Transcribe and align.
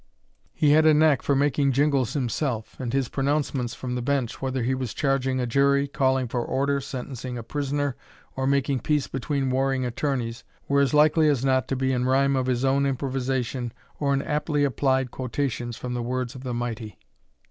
He 0.51 0.71
had 0.71 0.87
a 0.87 0.95
knack 0.95 1.21
for 1.21 1.35
making 1.35 1.73
jingles 1.73 2.13
himself, 2.13 2.79
and 2.79 2.91
his 2.91 3.07
pronouncements 3.07 3.75
from 3.75 3.93
the 3.93 4.01
bench, 4.01 4.41
whether 4.41 4.63
he 4.63 4.73
was 4.73 4.95
charging 4.95 5.39
a 5.39 5.45
jury, 5.45 5.87
calling 5.87 6.27
for 6.27 6.43
order, 6.43 6.81
sentencing 6.81 7.37
a 7.37 7.43
prisoner, 7.43 7.95
or 8.35 8.47
making 8.47 8.79
peace 8.79 9.05
between 9.05 9.51
warring 9.51 9.85
attorneys, 9.85 10.43
were 10.67 10.81
as 10.81 10.95
likely 10.95 11.29
as 11.29 11.45
not 11.45 11.67
to 11.67 11.75
be 11.75 11.91
in 11.91 12.05
rhyme 12.05 12.35
of 12.35 12.47
his 12.47 12.65
own 12.65 12.87
improvisation 12.87 13.73
or 13.99 14.11
in 14.11 14.23
aptly 14.23 14.63
applied 14.63 15.11
quotations 15.11 15.77
from 15.77 15.93
the 15.93 16.01
words 16.01 16.33
of 16.33 16.41
the 16.43 16.55
mighty. 16.55 16.97